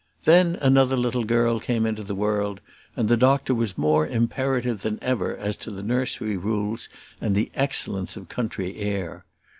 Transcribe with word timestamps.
Then 0.23 0.55
another 0.55 0.97
little 0.97 1.25
girl 1.25 1.59
came 1.59 1.85
into 1.85 2.01
the 2.03 2.15
world, 2.15 2.59
and 2.95 3.07
the 3.07 3.15
doctor 3.15 3.53
was 3.53 3.77
more 3.77 4.07
imperative 4.07 4.81
than 4.81 4.97
ever 4.99 5.37
as 5.37 5.55
to 5.57 5.69
the 5.69 5.83
nursery 5.83 6.37
rules 6.37 6.89
and 7.21 7.35
the 7.35 7.51
excellence 7.53 8.17
of 8.17 8.27
country 8.27 8.77
air. 8.77 9.25